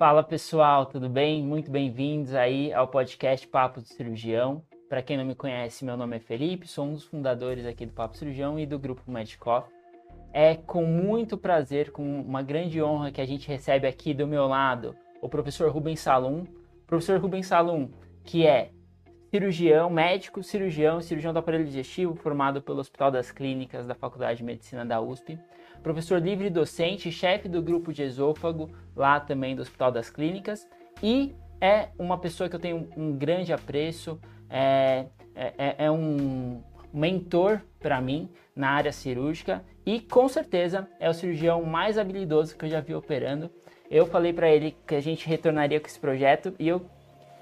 [0.00, 1.44] Fala pessoal, tudo bem?
[1.44, 4.64] Muito bem-vindos aí ao podcast Papo de Cirurgião.
[4.88, 7.92] Para quem não me conhece, meu nome é Felipe, sou um dos fundadores aqui do
[7.92, 9.68] Papo Cirurgião e do grupo Medicoff.
[10.32, 14.46] É com muito prazer, com uma grande honra que a gente recebe aqui do meu
[14.46, 16.46] lado o professor Rubens Salum.
[16.86, 17.90] Professor Rubens Salum,
[18.24, 18.70] que é
[19.30, 24.44] cirurgião, médico, cirurgião, cirurgião do aparelho digestivo, formado pelo Hospital das Clínicas da Faculdade de
[24.44, 25.38] Medicina da USP.
[25.82, 30.68] Professor livre docente, chefe do grupo de esôfago, lá também do Hospital das Clínicas.
[31.02, 36.62] E é uma pessoa que eu tenho um grande apreço, é, é, é, é um
[36.92, 42.64] mentor para mim na área cirúrgica e com certeza é o cirurgião mais habilidoso que
[42.64, 43.50] eu já vi operando.
[43.90, 46.84] Eu falei para ele que a gente retornaria com esse projeto e eu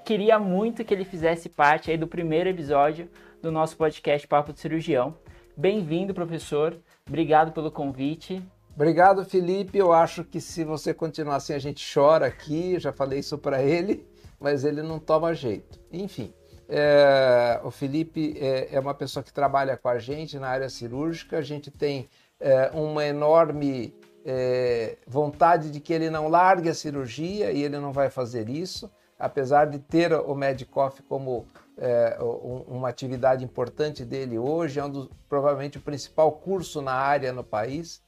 [0.05, 3.09] queria muito que ele fizesse parte aí do primeiro episódio
[3.41, 5.15] do nosso podcast Papo de Cirurgião.
[5.55, 6.77] Bem-vindo, professor.
[7.09, 8.41] Obrigado pelo convite.
[8.75, 9.79] Obrigado, Felipe.
[9.79, 12.79] Eu acho que se você continuar assim, a gente chora aqui.
[12.79, 14.07] Já falei isso para ele,
[14.39, 15.79] mas ele não toma jeito.
[15.91, 16.31] Enfim,
[16.69, 21.39] é, o Felipe é, é, uma pessoa que trabalha com a gente na área cirúrgica.
[21.39, 22.07] A gente tem
[22.39, 23.91] é, uma enorme
[24.23, 28.89] é, vontade de que ele não largue a cirurgia e ele não vai fazer isso,
[29.17, 31.47] apesar de ter o Medicoff como
[31.79, 34.79] é, uma atividade importante dele hoje.
[34.79, 38.01] É um dos, provavelmente o principal curso na área no país.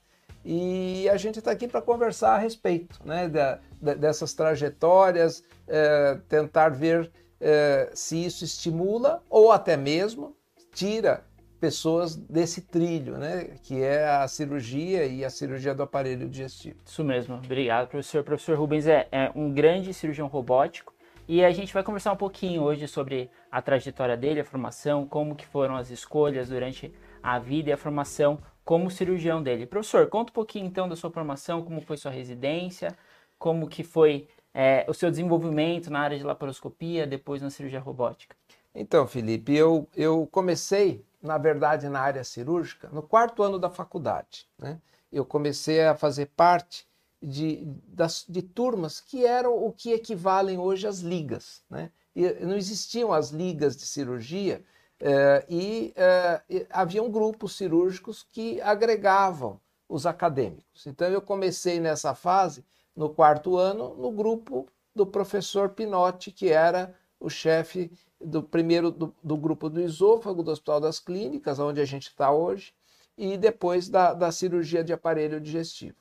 [0.44, 6.70] E a gente está aqui para conversar a respeito né, da, dessas trajetórias, é, tentar
[6.70, 10.36] ver é, se isso estimula ou até mesmo
[10.74, 11.24] tira
[11.60, 16.80] pessoas desse trilho, né, que é a cirurgia e a cirurgia do aparelho digestivo.
[16.84, 18.24] Isso mesmo, obrigado, professor.
[18.24, 20.92] Professor Rubens é, é um grande cirurgião robótico
[21.28, 25.36] e a gente vai conversar um pouquinho hoje sobre a trajetória dele, a formação, como
[25.36, 29.66] que foram as escolhas durante a vida e a formação como cirurgião dele.
[29.66, 32.96] Professor, conta um pouquinho então da sua formação, como foi sua residência,
[33.38, 38.36] como que foi é, o seu desenvolvimento na área de laparoscopia, depois na cirurgia robótica?
[38.74, 44.48] Então, Felipe, eu, eu comecei, na verdade, na área cirúrgica no quarto ano da faculdade.
[44.58, 44.80] Né?
[45.12, 46.88] Eu comecei a fazer parte
[47.22, 51.64] de, das, de turmas que eram o que equivalem hoje às ligas.
[51.70, 51.92] Né?
[52.16, 54.64] E não existiam as ligas de cirurgia
[55.00, 60.88] eh, e, eh, haviam grupos cirúrgicos que agregavam os acadêmicos.
[60.88, 62.66] Então eu comecei nessa fase
[62.96, 69.16] no quarto ano no grupo do professor Pinotti, que era o chefe do primeiro do,
[69.24, 72.74] do, grupo do esôfago do Hospital das Clínicas, onde a gente está hoje,
[73.18, 75.96] e depois da, da cirurgia de aparelho digestivo.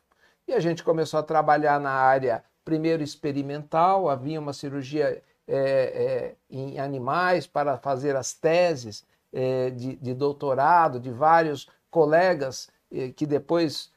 [0.49, 6.37] E a gente começou a trabalhar na área, primeiro experimental, havia uma cirurgia é, é,
[6.49, 12.69] em animais para fazer as teses é, de, de, doutorado de vários colegas
[13.17, 13.93] que depois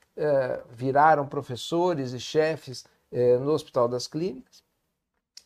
[0.70, 4.64] viraram professores e chefes no Hospital das Clínicas.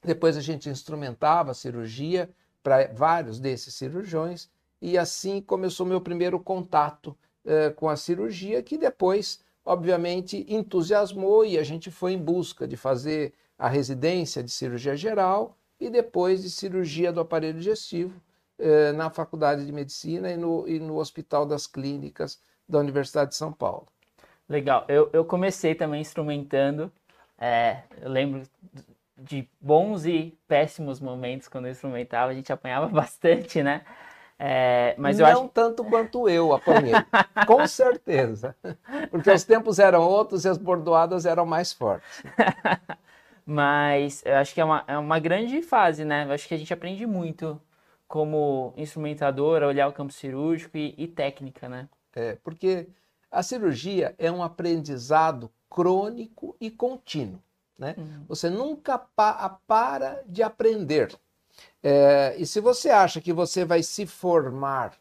[0.03, 2.29] Depois a gente instrumentava a cirurgia
[2.61, 4.49] para vários desses cirurgiões
[4.81, 7.17] e assim começou meu primeiro contato
[7.77, 13.33] com a cirurgia, que depois, obviamente, entusiasmou e a gente foi em busca de fazer
[13.59, 18.19] a residência de cirurgia geral e depois de cirurgia do aparelho digestivo
[18.57, 23.35] eh, na Faculdade de Medicina e no, e no Hospital das Clínicas da Universidade de
[23.35, 23.87] São Paulo.
[24.47, 24.85] Legal.
[24.87, 26.89] Eu, eu comecei também instrumentando.
[27.37, 28.43] É, eu lembro
[29.17, 32.31] de bons e péssimos momentos quando eu instrumentava.
[32.31, 33.83] A gente apanhava bastante, né?
[34.39, 35.47] É, mas não eu acho...
[35.49, 36.93] tanto quanto eu apanhei,
[37.47, 38.55] com certeza.
[39.09, 42.23] Porque os tempos eram outros e as bordoadas eram mais fortes.
[43.45, 46.25] mas eu acho que é uma, é uma grande fase, né?
[46.25, 47.59] Eu acho que a gente aprende muito
[48.07, 51.89] como instrumentador, olhar o campo cirúrgico e, e técnica, né?
[52.15, 52.87] É, porque
[53.29, 57.41] a cirurgia é um aprendizado crônico e contínuo.
[57.77, 57.93] Né?
[57.97, 58.25] Uhum.
[58.27, 61.15] Você nunca pa para de aprender.
[61.83, 64.97] É, e se você acha que você vai se formar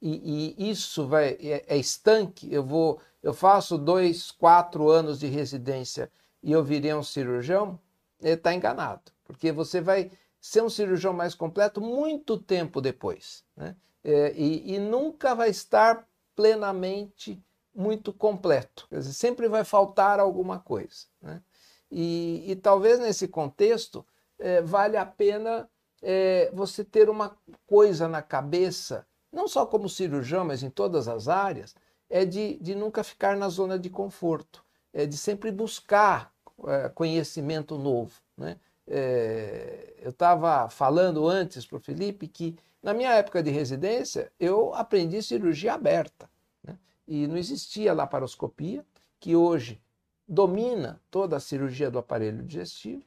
[0.00, 5.26] e, e isso vai, é, é, estanque, eu vou, eu faço dois, quatro anos de
[5.26, 6.10] residência
[6.42, 7.78] e eu virei um cirurgião,
[8.20, 10.10] está enganado, porque você vai
[10.40, 13.74] ser um cirurgião mais completo muito tempo depois, né?
[14.04, 17.42] É, e, e, nunca vai estar plenamente
[17.74, 21.42] muito completo, quer dizer, sempre vai faltar alguma coisa, né?
[21.90, 24.06] E, e talvez nesse contexto
[24.38, 25.68] é, vale a pena
[26.02, 27.36] é, você ter uma
[27.66, 31.74] coisa na cabeça, não só como cirurgião, mas em todas as áreas,
[32.08, 36.32] é de, de nunca ficar na zona de conforto, é de sempre buscar
[36.66, 38.20] é, conhecimento novo.
[38.36, 38.58] Né?
[38.86, 44.72] É, eu estava falando antes para o Felipe que na minha época de residência eu
[44.74, 46.30] aprendi cirurgia aberta
[46.64, 46.78] né?
[47.06, 48.84] e não existia laparoscopia,
[49.20, 49.80] que hoje
[50.26, 53.02] domina toda a cirurgia do aparelho digestivo.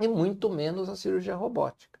[0.00, 1.98] E muito menos a cirurgia robótica.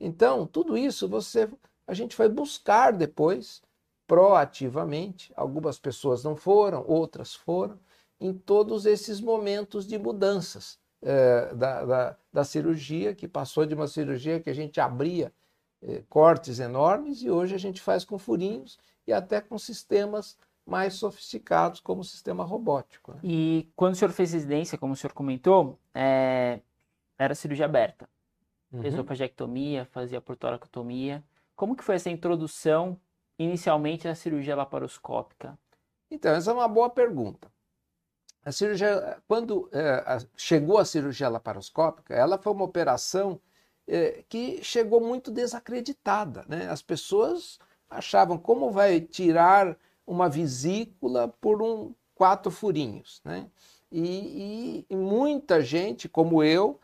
[0.00, 1.48] Então, tudo isso você
[1.88, 3.62] a gente foi buscar depois
[4.06, 5.32] proativamente.
[5.34, 7.78] Algumas pessoas não foram, outras foram,
[8.20, 13.86] em todos esses momentos de mudanças é, da, da, da, cirurgia, que passou de uma
[13.86, 15.32] cirurgia que a gente abria
[15.80, 20.36] é, cortes enormes e hoje a gente faz com furinhos e até com sistemas
[20.66, 23.12] mais sofisticados, como o sistema robótico.
[23.14, 23.20] Né?
[23.24, 26.60] E quando o senhor fez residência, como o senhor comentou, é,
[27.18, 28.08] era cirurgia aberta.
[28.72, 28.84] Uhum.
[28.84, 31.24] Esofagectomia, fazia portoracotomia.
[31.56, 32.98] Como que foi essa introdução
[33.38, 35.58] inicialmente à cirurgia laparoscópica?
[36.10, 37.50] Então, essa é uma boa pergunta.
[38.44, 43.40] A cirurgia, quando é, chegou a cirurgia laparoscópica, ela foi uma operação
[43.86, 46.44] é, que chegou muito desacreditada.
[46.48, 46.68] Né?
[46.68, 47.58] As pessoas
[47.90, 49.76] achavam como vai tirar
[50.06, 53.46] uma vesícula por um quatro furinhos, né?
[53.90, 56.78] E, e, e muita gente, como eu,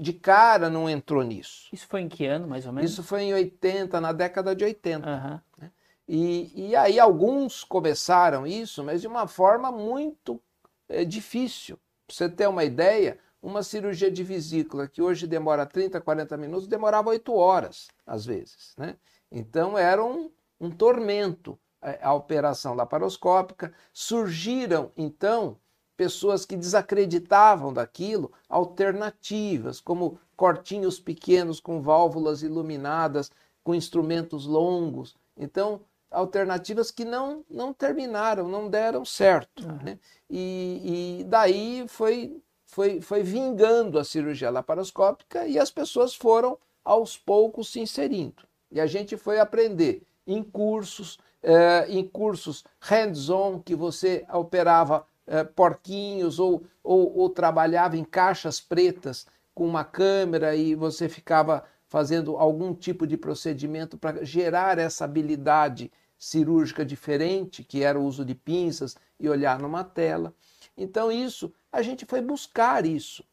[0.00, 1.68] de cara não entrou nisso.
[1.72, 2.90] Isso foi em que ano, mais ou menos?
[2.90, 5.08] Isso foi em 80, na década de 80.
[5.08, 5.40] Uhum.
[5.58, 5.70] Né?
[6.06, 10.40] E, e aí alguns começaram isso, mas de uma forma muito
[10.88, 11.76] é, difícil.
[12.06, 16.68] Para você ter uma ideia, uma cirurgia de vesícula que hoje demora 30, 40 minutos,
[16.68, 18.74] demorava 8 horas, às vezes.
[18.76, 18.96] Né?
[19.30, 20.30] Então era um,
[20.60, 23.72] um tormento a, a operação laparoscópica.
[23.92, 25.58] Surgiram, então,
[25.96, 33.30] pessoas que desacreditavam daquilo, alternativas, como cortinhos pequenos com válvulas iluminadas,
[33.62, 35.16] com instrumentos longos.
[35.36, 35.80] Então,
[36.10, 39.66] alternativas que não, não terminaram, não deram certo.
[39.66, 39.78] Uhum.
[39.82, 39.98] Né?
[40.30, 47.16] E, e, daí foi, foi, foi vingando a cirurgia laparoscópica e as pessoas foram aos
[47.16, 48.42] poucos se inserindo.
[48.70, 55.44] E a gente foi aprender em cursos, eh, em cursos hands-on, que você operava eh,
[55.44, 62.36] porquinhos ou, ou, ou trabalhava em caixas pretas com uma câmera e você ficava fazendo
[62.36, 68.34] algum tipo de procedimento para gerar essa habilidade cirúrgica diferente, que era o uso de
[68.34, 70.34] pinças e olhar numa tela.
[70.76, 73.24] Então, isso, a gente foi buscar isso.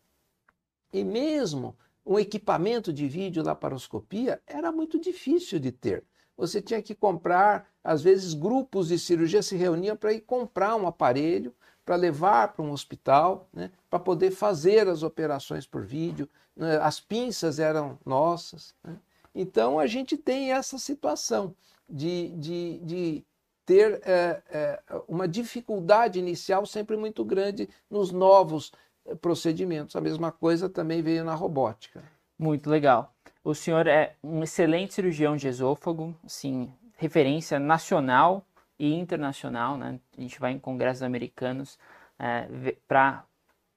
[0.94, 6.04] E mesmo um equipamento de vídeo laparoscopia era muito difícil de ter.
[6.38, 10.88] Você tinha que comprar, às vezes, grupos de cirurgia se reuniam para ir comprar um
[10.88, 11.54] aparelho
[11.86, 16.30] para levar para um hospital, né, para poder fazer as operações por vídeo.
[16.56, 18.76] Né, as pinças eram nossas.
[18.84, 18.96] Né?
[19.34, 21.56] Então a gente tem essa situação
[21.90, 23.26] de, de, de
[23.66, 28.72] ter é, é, uma dificuldade inicial sempre muito grande nos novos
[29.06, 29.96] é, procedimentos.
[29.96, 32.04] A mesma coisa também veio na robótica.
[32.38, 33.14] Muito legal.
[33.44, 38.46] O senhor é um excelente cirurgião de esôfago, assim, referência nacional
[38.82, 40.00] e internacional, né?
[40.18, 41.78] A gente vai em congressos americanos
[42.18, 43.24] é, para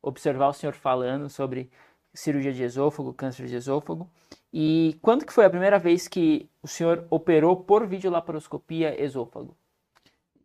[0.00, 1.70] observar o senhor falando sobre
[2.14, 4.10] cirurgia de esôfago, câncer de esôfago.
[4.50, 9.54] E quando que foi a primeira vez que o senhor operou por videolaparoscopia esôfago?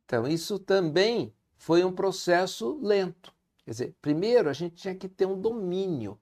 [0.03, 3.33] Então, isso também foi um processo lento.
[3.63, 6.19] Quer dizer, primeiro a gente tinha que ter um domínio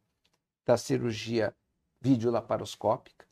[0.63, 1.55] da cirurgia
[1.99, 3.25] videolaparoscópica.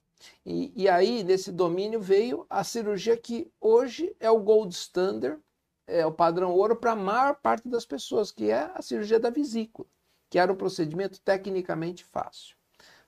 [0.46, 5.40] E, e aí, nesse domínio, veio a cirurgia que hoje é o gold standard,
[5.88, 9.30] é o padrão ouro para a maior parte das pessoas, que é a cirurgia da
[9.30, 9.88] vesícula,
[10.30, 12.56] que era um procedimento tecnicamente fácil.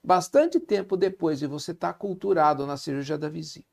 [0.04, 3.66] Bastante tempo depois de você estar tá culturado na cirurgia da vesícula,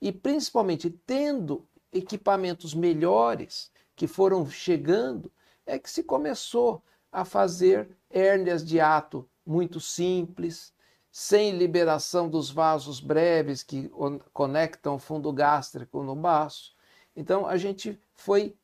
[0.00, 5.30] e principalmente tendo equipamentos melhores que foram chegando,
[5.66, 6.82] é que se começou
[7.12, 10.72] a fazer hérnias de ato muito simples,
[11.10, 13.90] sem liberação dos vasos breves que
[14.32, 16.74] conectam o fundo gástrico no baço.
[17.16, 18.56] Então a gente foi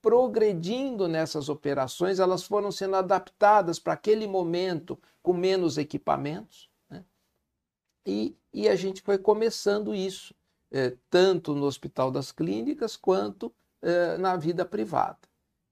[0.00, 6.70] progredindo nessas operações, elas foram sendo adaptadas para aquele momento com menos equipamentos.
[6.88, 7.04] Né?
[8.06, 10.34] E, e a gente foi começando isso,
[10.70, 15.18] eh, tanto no Hospital das Clínicas quanto eh, na vida privada.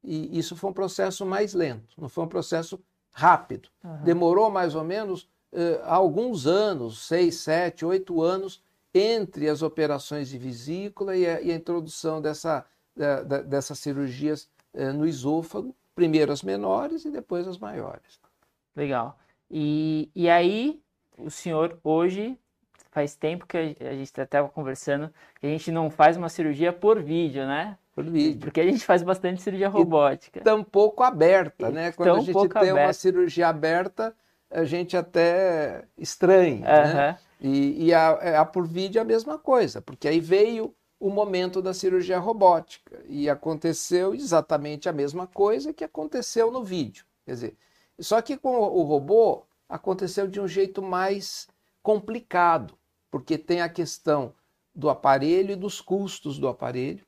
[0.04, 2.78] E isso foi um processo mais lento, não foi um processo
[3.10, 3.70] rápido.
[3.82, 4.02] Uhum.
[4.04, 8.62] Demorou mais ou menos uh, alguns anos, seis, sete, oito anos,
[8.94, 12.64] entre as operações de vesícula e a, e a introdução dessa,
[12.96, 18.20] da, da, dessas cirurgias uh, no esôfago, primeiro as menores e depois as maiores.
[18.74, 19.18] Legal.
[19.50, 20.80] E, e aí,
[21.16, 22.38] o senhor hoje
[22.90, 27.00] faz tempo que a gente estava conversando que a gente não faz uma cirurgia por
[27.00, 27.76] vídeo, né?
[27.94, 28.40] Por vídeo.
[28.40, 30.40] Porque a gente faz bastante cirurgia robótica.
[30.40, 31.92] E pouco aberta, né?
[31.92, 32.80] Quando a gente tem aberta.
[32.86, 34.14] uma cirurgia aberta,
[34.50, 36.66] a gente até estranha.
[36.66, 36.94] Uhum.
[36.94, 37.18] Né?
[37.40, 41.62] E, e a, a por vídeo é a mesma coisa, porque aí veio o momento
[41.62, 47.04] da cirurgia robótica e aconteceu exatamente a mesma coisa que aconteceu no vídeo.
[47.24, 47.56] Quer dizer,
[48.00, 51.46] só que com o robô aconteceu de um jeito mais
[51.82, 52.74] complicado,
[53.10, 54.34] porque tem a questão
[54.74, 57.04] do aparelho e dos custos do aparelho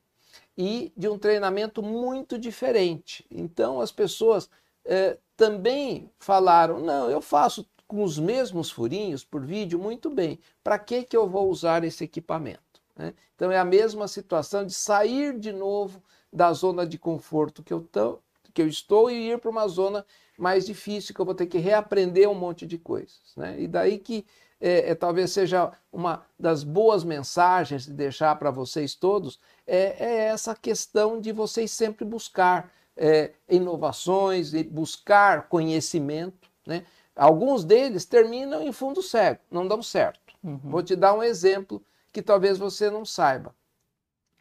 [0.57, 3.25] e de um treinamento muito diferente.
[3.29, 4.49] Então as pessoas
[4.85, 10.39] eh, também falaram: não, eu faço com os mesmos furinhos por vídeo muito bem.
[10.63, 12.79] Para que, que eu vou usar esse equipamento?
[12.95, 13.15] Né?
[13.35, 17.81] Então é a mesma situação de sair de novo da zona de conforto que eu,
[17.81, 18.19] tô,
[18.53, 20.05] que eu estou e ir para uma zona
[20.37, 23.33] mais difícil, que eu vou ter que reaprender um monte de coisas.
[23.35, 23.61] Né?
[23.61, 24.23] E daí que
[24.61, 30.15] é, é, talvez seja uma das boas mensagens de deixar para vocês todos, é, é,
[30.25, 36.49] essa questão de vocês sempre buscar é, inovações e buscar conhecimento.
[36.65, 36.85] Né?
[37.15, 40.35] Alguns deles terminam em fundo cego, não dão certo.
[40.43, 40.59] Uhum.
[40.63, 43.55] Vou te dar um exemplo que talvez você não saiba.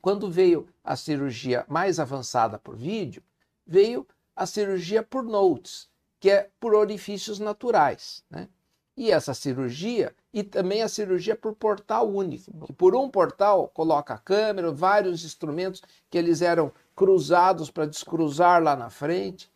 [0.01, 3.23] Quando veio a cirurgia mais avançada por vídeo,
[3.67, 5.89] veio a cirurgia por notes,
[6.19, 8.25] que é por orifícios naturais.
[8.31, 8.49] Né?
[8.97, 14.15] E essa cirurgia, e também a cirurgia por portal único, que por um portal coloca
[14.15, 19.51] a câmera, vários instrumentos que eles eram cruzados para descruzar lá na frente.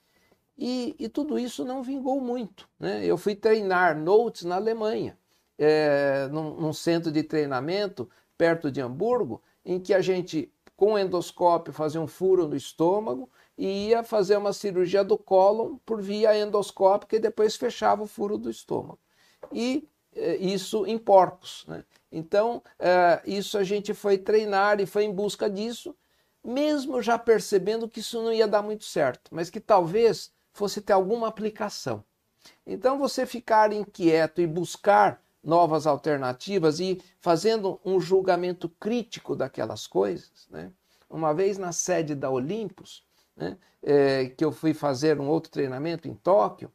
[0.56, 2.66] E, e, tudo isso não vingou muito.
[2.80, 3.04] Né?
[3.04, 5.18] Eu fui treinar notes na Alemanha,
[5.58, 8.08] é, num, num, centro de treinamento
[8.38, 13.88] perto de Hamburgo, em que a gente, com endoscópio, fazia um furo no estômago e
[13.88, 18.48] ia fazer uma cirurgia do cólon por via endoscópica e depois fechava o furo do
[18.48, 18.98] estômago.
[19.52, 19.86] E
[20.16, 21.66] é, isso em porcos.
[21.68, 21.84] Né?
[22.10, 25.94] Então, é, isso a gente foi treinar e foi em busca disso,
[26.44, 30.92] mesmo já percebendo que isso não ia dar muito certo, mas que talvez fosse ter
[30.92, 32.04] alguma aplicação.
[32.66, 40.46] Então, você ficar inquieto e buscar novas alternativas e fazendo um julgamento crítico daquelas coisas.
[40.50, 40.70] Né?
[41.08, 43.04] Uma vez na sede da Olympus,
[43.36, 46.72] né, é, que eu fui fazer um outro treinamento em Tóquio,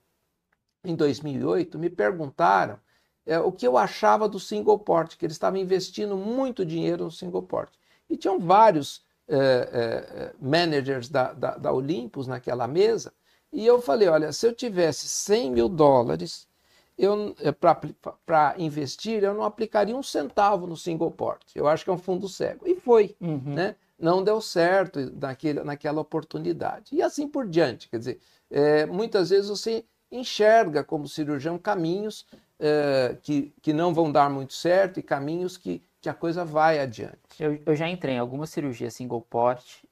[0.84, 2.80] em 2008, me perguntaram
[3.26, 7.12] é, o que eu achava do single port, que eles estavam investindo muito dinheiro no
[7.12, 7.74] single port.
[8.10, 13.14] E tinham vários é, é, managers da, da, da Olympus naquela mesa,
[13.52, 16.48] e eu falei: olha, se eu tivesse 100 mil dólares
[18.26, 21.44] para investir, eu não aplicaria um centavo no single port.
[21.56, 22.68] Eu acho que é um fundo cego.
[22.68, 23.16] E foi.
[23.22, 23.42] Uhum.
[23.46, 23.76] Né?
[23.98, 26.96] Não deu certo naquele, naquela oportunidade.
[26.96, 27.90] E assim por diante.
[27.90, 28.20] Quer dizer,
[28.52, 32.26] é, muitas vezes você enxerga como cirurgião caminhos
[32.60, 36.79] é, que, que não vão dar muito certo e caminhos que, que a coisa vai
[36.79, 37.18] adiante.
[37.39, 39.84] Eu, eu já entrei em algumas cirurgias single port.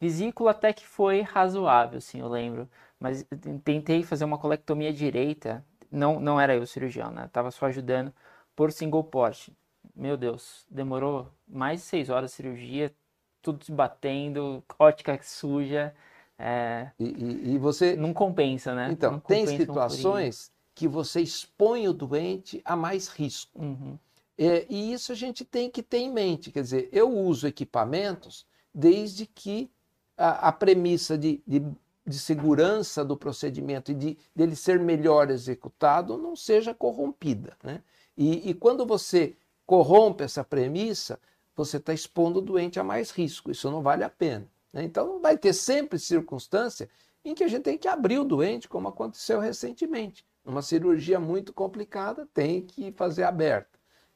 [0.00, 2.68] Vesícula até que foi razoável, assim, eu lembro
[3.00, 3.26] mas
[3.64, 7.30] tentei fazer uma colectomia direita, não, não era eu o cirurgião, né?
[7.32, 8.12] Tava só ajudando
[8.54, 9.48] por single port.
[9.96, 12.94] Meu Deus, demorou mais de seis horas de cirurgia,
[13.40, 15.94] tudo se batendo, ótica suja.
[16.38, 16.90] É...
[16.98, 17.96] E, e, e, você.
[17.96, 18.90] Não compensa, né?
[18.92, 23.58] Então, tem situações que você expõe o doente a mais risco.
[23.58, 23.98] Uhum.
[24.42, 26.50] É, e isso a gente tem que ter em mente.
[26.50, 29.70] Quer dizer, eu uso equipamentos desde que
[30.16, 31.62] a, a premissa de, de
[32.06, 37.56] de segurança do procedimento e de dele ser melhor executado não seja corrompida.
[37.62, 37.82] Né?
[38.16, 41.18] E, e quando você corrompe essa premissa,
[41.54, 43.50] você está expondo o doente a mais risco.
[43.50, 44.46] Isso não vale a pena.
[44.72, 44.82] Né?
[44.82, 46.88] Então, vai ter sempre circunstância
[47.24, 50.24] em que a gente tem que abrir o doente, como aconteceu recentemente.
[50.44, 53.69] Uma cirurgia muito complicada tem que fazer aberta.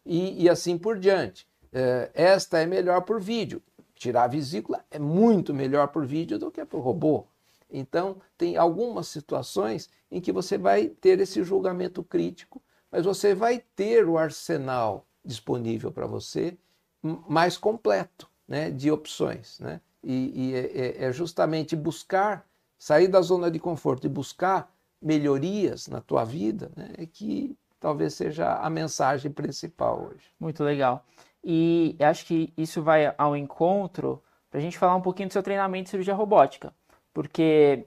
[0.04, 1.46] E, e assim por diante.
[1.72, 3.62] É, esta é melhor por vídeo.
[3.94, 7.26] Tirar a vesícula é muito melhor por vídeo do que por robô.
[7.70, 13.64] Então, tem algumas situações em que você vai ter esse julgamento crítico, mas você vai
[13.74, 16.56] ter o arsenal disponível para você
[17.02, 19.58] mais completo né, de opções.
[19.58, 19.80] Né?
[20.02, 22.46] E, e é, é, é justamente buscar,
[22.78, 28.14] sair da zona de conforto e buscar melhorias na tua vida né, é que talvez
[28.14, 30.24] seja a mensagem principal hoje.
[30.40, 31.04] Muito legal.
[31.44, 35.42] E acho que isso vai ao encontro para a gente falar um pouquinho do seu
[35.42, 36.72] treinamento de cirurgia robótica
[37.14, 37.86] porque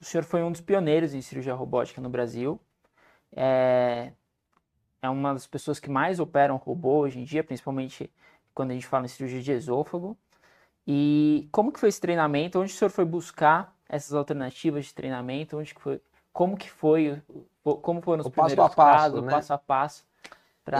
[0.00, 2.58] o senhor foi um dos pioneiros em cirurgia robótica no Brasil.
[3.34, 4.12] É,
[5.02, 8.10] é uma das pessoas que mais operam robô hoje em dia, principalmente
[8.54, 10.16] quando a gente fala em cirurgia de esôfago.
[10.86, 12.60] E como que foi esse treinamento?
[12.60, 15.58] Onde o senhor foi buscar essas alternativas de treinamento?
[15.58, 16.00] Onde que foi?
[16.32, 17.20] Como que foi?
[17.62, 19.30] Como foram os o primeiros passo a passo, casos, né?
[19.30, 20.04] passo a passo?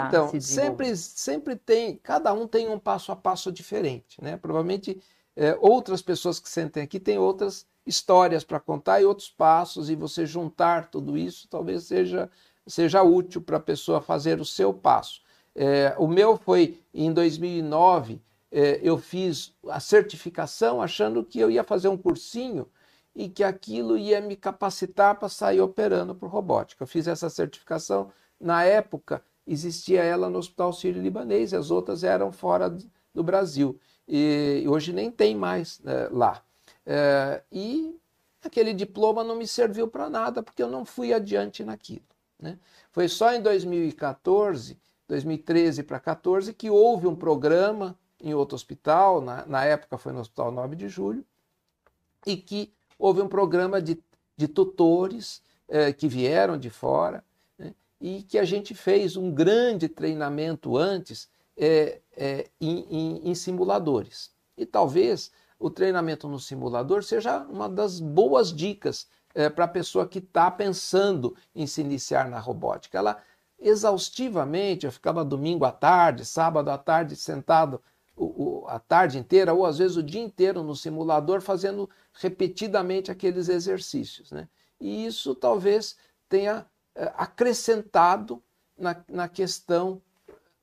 [0.07, 4.37] Então, sempre, sempre tem, cada um tem um passo a passo diferente, né?
[4.37, 5.03] Provavelmente
[5.35, 9.97] é, outras pessoas que sentem aqui têm outras histórias para contar e outros passos, e
[9.97, 12.31] você juntar tudo isso talvez seja,
[12.65, 15.21] seja útil para a pessoa fazer o seu passo.
[15.55, 18.21] É, o meu foi em 2009,
[18.53, 22.69] é, eu fiz a certificação achando que eu ia fazer um cursinho
[23.15, 26.83] e que aquilo ia me capacitar para sair operando por robótica.
[26.83, 32.77] Eu fiz essa certificação na época existia ela no Hospital Sírio-Libanês, as outras eram fora
[33.15, 33.79] do Brasil.
[34.07, 36.43] E hoje nem tem mais né, lá.
[36.85, 37.99] É, e
[38.43, 42.05] aquele diploma não me serviu para nada, porque eu não fui adiante naquilo.
[42.39, 42.59] Né?
[42.91, 44.79] Foi só em 2014,
[45.09, 50.21] 2013 para 2014, que houve um programa em outro hospital, na, na época foi no
[50.21, 51.25] Hospital 9 de Julho,
[52.25, 52.73] e que
[53.03, 54.01] houve um programa de,
[54.37, 57.25] de tutores eh, que vieram de fora
[57.59, 63.35] né, e que a gente fez um grande treinamento antes é, é, em, em, em
[63.35, 64.31] simuladores.
[64.57, 70.07] E talvez o treinamento no simulador seja uma das boas dicas é, para a pessoa
[70.07, 72.99] que está pensando em se iniciar na robótica.
[72.99, 73.21] Ela
[73.59, 77.83] exaustivamente, eu ficava domingo à tarde, sábado à tarde sentado
[78.25, 83.49] o, a tarde inteira ou às vezes o dia inteiro no simulador fazendo repetidamente aqueles
[83.49, 84.31] exercícios.
[84.31, 84.49] Né?
[84.81, 85.97] E isso talvez
[86.29, 88.43] tenha é, acrescentado
[88.77, 90.01] na, na questão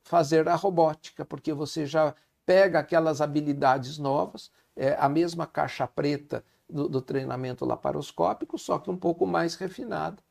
[0.02, 2.14] fazer a robótica, porque você já
[2.44, 8.90] pega aquelas habilidades novas, é, a mesma caixa preta do, do treinamento laparoscópico, só que
[8.90, 10.22] um pouco mais refinada.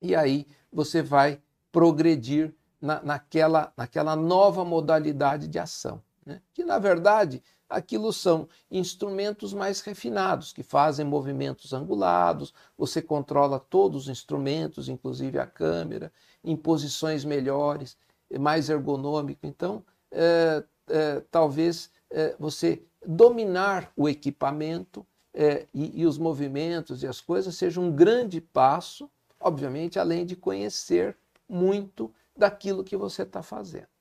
[0.00, 6.02] E aí você vai progredir na, naquela, naquela nova modalidade de ação.
[6.24, 6.40] Né?
[6.52, 14.04] Que, na verdade, aquilo são instrumentos mais refinados, que fazem movimentos angulados, você controla todos
[14.04, 16.12] os instrumentos, inclusive a câmera,
[16.44, 17.96] em posições melhores,
[18.38, 19.46] mais ergonômico.
[19.46, 27.06] Então, é, é, talvez é, você dominar o equipamento é, e, e, os movimentos e
[27.06, 29.10] as coisas seja um grande passo,
[29.40, 31.16] obviamente, além de conhecer
[31.48, 33.91] muito daquilo que você está fazendo.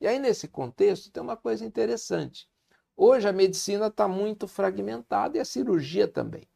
[0.00, 2.48] E aí, nesse contexto, tem uma coisa interessante.
[2.96, 6.48] Hoje a medicina está muito fragmentada e a cirurgia também.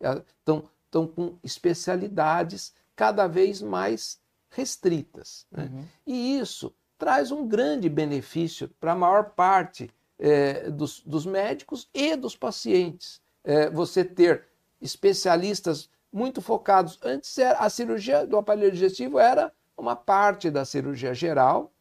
[0.00, 0.62] Estão
[1.02, 1.08] né?
[1.14, 5.46] com especialidades cada vez mais restritas.
[5.50, 5.70] Né?
[5.72, 5.84] Uhum.
[6.06, 9.88] E isso traz um grande benefício para a maior parte
[10.18, 13.20] é, dos, dos, médicos e dos pacientes.
[13.44, 14.46] É, você ter
[14.80, 16.98] especialistas muito focados.
[17.02, 21.72] Antes, a cirurgia do aparelho digestivo era uma parte da cirurgia geral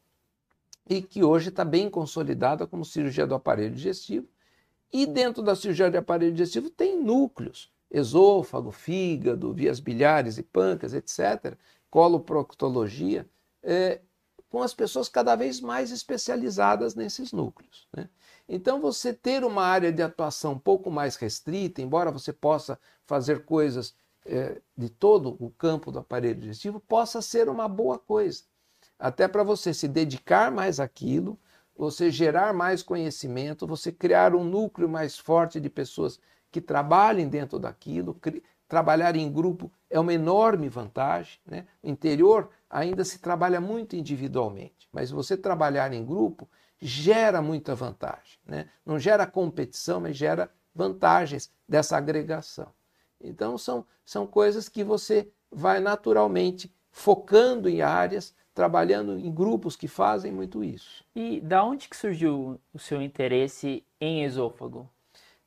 [0.90, 4.28] e que hoje está bem consolidada como cirurgia do aparelho digestivo.
[4.92, 10.94] E dentro da cirurgia do aparelho digestivo tem núcleos, esôfago, fígado, vias biliares e pâncreas,
[10.94, 11.58] etc.,
[11.90, 13.28] coloproctologia,
[13.64, 14.02] é,
[14.50, 17.88] com as pessoas cada vez mais especializadas nesses núcleos.
[17.96, 18.10] Né?
[18.48, 23.44] Então, você ter uma área de atuação um pouco mais restrita, embora você possa fazer
[23.44, 23.94] coisas
[24.26, 28.44] é, de todo o campo do aparelho digestivo, possa ser uma boa coisa.
[29.00, 31.40] Até para você se dedicar mais àquilo,
[31.76, 36.20] você gerar mais conhecimento, você criar um núcleo mais forte de pessoas
[36.52, 38.20] que trabalhem dentro daquilo,
[38.68, 41.40] trabalhar em grupo é uma enorme vantagem.
[41.46, 41.68] Né?
[41.84, 48.40] No interior ainda se trabalha muito individualmente, mas você trabalhar em grupo gera muita vantagem.
[48.46, 48.70] Né?
[48.86, 52.68] Não gera competição, mas gera vantagens dessa agregação.
[53.20, 59.88] Então são, são coisas que você vai naturalmente focando em áreas, trabalhando em grupos que
[59.88, 61.06] fazem muito isso.
[61.16, 64.90] E da onde que surgiu o seu interesse em esôfago?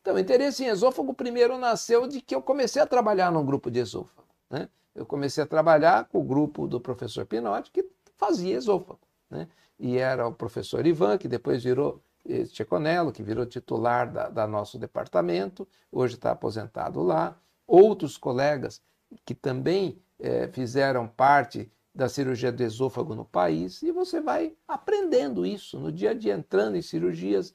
[0.00, 3.68] Então, o interesse em esôfago primeiro nasceu de que eu comecei a trabalhar num grupo
[3.68, 4.28] de esôfago.
[4.48, 4.68] Né?
[4.94, 7.84] Eu comecei a trabalhar com o grupo do professor Pinotti, que
[8.16, 9.00] fazia esôfago.
[9.28, 9.48] Né?
[9.76, 14.78] E era o professor Ivan, que depois virou Tcheconello, que virou titular da, da nosso
[14.78, 17.36] departamento, hoje está aposentado lá.
[17.66, 18.80] Outros colegas
[19.24, 25.44] que também é, fizeram parte da cirurgia do esôfago no país, e você vai aprendendo
[25.44, 27.54] isso no dia a dia, entrando em cirurgias,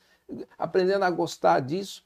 [0.57, 2.03] aprendendo a gostar disso.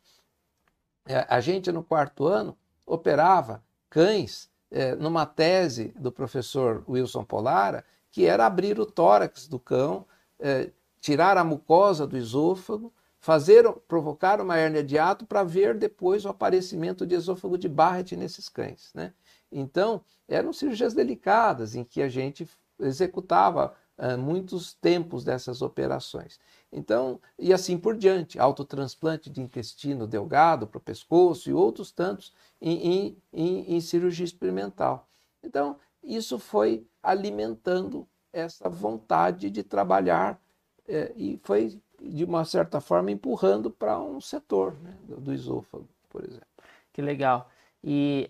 [1.07, 7.83] É, a gente, no quarto ano, operava cães é, numa tese do professor Wilson Polara,
[8.11, 10.05] que era abrir o tórax do cão,
[10.39, 16.25] é, tirar a mucosa do esôfago, fazer, provocar uma hérnia de ato para ver depois
[16.25, 18.91] o aparecimento de esôfago de Barrett nesses cães.
[18.93, 19.13] Né?
[19.51, 22.47] Então, eram cirurgias delicadas em que a gente
[22.79, 26.39] executava uh, muitos tempos dessas operações.
[26.71, 32.33] Então, e assim por diante, autotransplante de intestino delgado para o pescoço e outros tantos
[32.61, 35.07] em, em, em, cirurgia experimental.
[35.43, 40.39] Então, isso foi alimentando essa vontade de trabalhar
[40.87, 45.87] é, e foi, de uma certa forma, empurrando para um setor né, do, do esôfago,
[46.09, 46.47] por exemplo.
[46.93, 47.49] Que legal.
[47.83, 48.29] E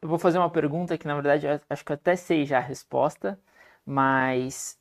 [0.00, 3.38] eu vou fazer uma pergunta que, na verdade, acho que até sei já a resposta,
[3.84, 4.78] mas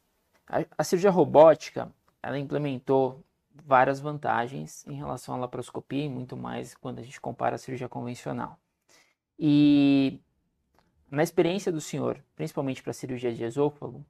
[0.48, 3.24] a, a cirurgia robótica, ela implementou
[3.66, 7.90] várias vantagens em relação à laparoscopia e muito mais quando a gente compara a cirurgia
[7.90, 8.60] convencional.
[9.40, 10.22] E
[11.10, 14.06] na experiência do senhor, principalmente para a cirurgia de esôfago,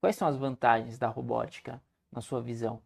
[0.00, 1.80] quais são as vantagens da robótica
[2.12, 2.82] na sua visão?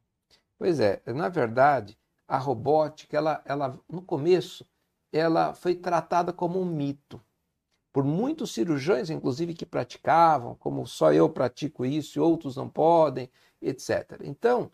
[0.59, 4.67] Pois é, na verdade, a robótica, ela, ela no começo,
[5.13, 7.21] ela foi tratada como um mito
[7.93, 13.31] por muitos cirurgiões, inclusive que praticavam, como só eu pratico isso e outros não podem,
[13.61, 14.21] etc.
[14.25, 14.71] Então,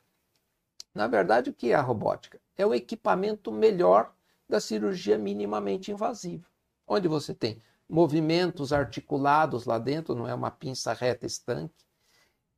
[0.94, 2.40] na verdade, o que é a robótica?
[2.56, 4.14] É o equipamento melhor
[4.48, 6.46] da cirurgia minimamente invasiva,
[6.86, 11.84] onde você tem movimentos articulados lá dentro, não é uma pinça reta estanque,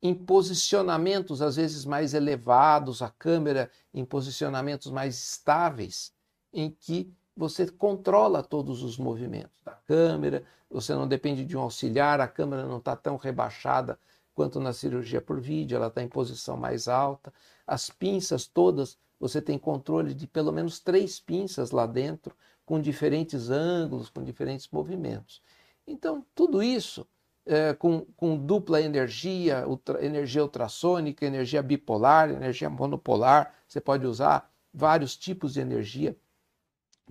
[0.01, 6.13] em posicionamentos às vezes mais elevados, a câmera em posicionamentos mais estáveis,
[6.53, 12.19] em que você controla todos os movimentos da câmera, você não depende de um auxiliar,
[12.19, 13.99] a câmera não está tão rebaixada
[14.33, 17.31] quanto na cirurgia por vídeo, ela está em posição mais alta.
[17.65, 23.49] As pinças todas, você tem controle de pelo menos três pinças lá dentro, com diferentes
[23.49, 25.41] ângulos, com diferentes movimentos.
[25.87, 27.07] Então, tudo isso
[27.45, 34.51] é, com, com, dupla energia, ultra, energia ultrassônica, energia bipolar, energia monopolar, você pode usar
[34.73, 36.15] vários tipos de energia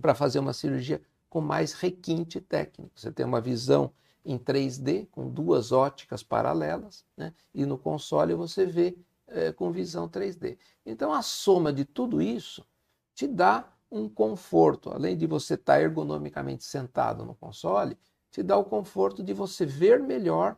[0.01, 2.91] para fazer uma cirurgia com mais requinte técnico.
[2.95, 3.91] Você tem uma visão
[4.23, 7.33] em 3D, com duas óticas paralelas, né?
[7.53, 10.57] e no console você vê é, com visão 3D.
[10.85, 12.65] Então, a soma de tudo isso
[13.13, 17.97] te dá um conforto, além de você estar tá ergonomicamente sentado no console,
[18.29, 20.57] te dá o conforto de você ver melhor,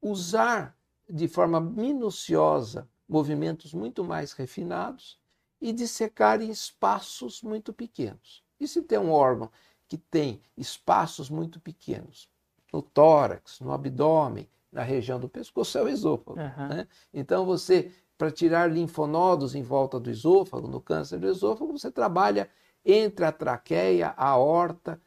[0.00, 0.76] usar
[1.08, 5.21] de forma minuciosa movimentos muito mais refinados
[5.62, 8.42] e dissecar em espaços muito pequenos.
[8.58, 9.48] E se tem um órgão
[9.88, 12.28] que tem espaços muito pequenos,
[12.72, 16.40] no tórax, no abdômen, na região do pescoço, é o esôfago.
[16.40, 16.68] Uhum.
[16.68, 16.88] Né?
[17.14, 22.50] Então você, para tirar linfonodos em volta do esôfago, no câncer do esôfago, você trabalha
[22.84, 25.00] entre a traqueia, a aorta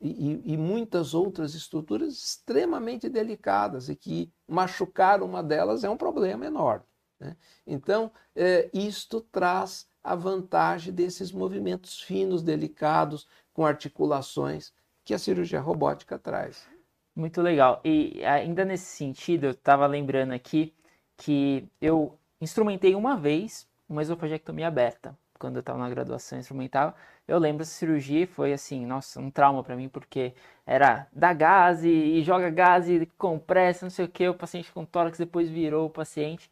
[0.00, 6.46] e, e, muitas outras estruturas extremamente delicadas e que machucar uma delas é um problema
[6.46, 6.84] enorme.
[7.18, 7.36] Né?
[7.66, 14.72] Então, é, isto traz a vantagem desses movimentos finos, delicados, com articulações
[15.04, 16.68] que a cirurgia robótica traz.
[17.14, 17.80] Muito legal.
[17.84, 20.72] E ainda nesse sentido, eu estava lembrando aqui
[21.16, 26.94] que eu instrumentei uma vez uma esofagectomia aberta, quando eu estava na graduação instrumental.
[27.26, 31.82] Eu lembro essa cirurgia foi assim, nossa, um trauma para mim, porque era dar gás
[31.82, 35.48] e, e joga gás e compressa, não sei o que, o paciente com tórax depois
[35.48, 36.48] virou o paciente.